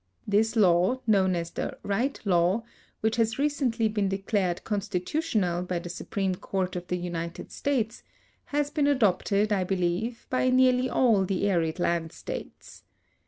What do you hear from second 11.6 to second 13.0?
land states.